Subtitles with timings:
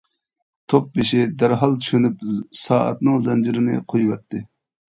[0.71, 2.25] توپ بېشى دەرھال چۈشىنىپ
[2.63, 4.47] سائەتنىڭ زەنجىرىنى قۇيۇۋەتتى.